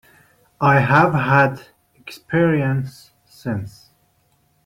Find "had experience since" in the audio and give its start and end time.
1.13-3.91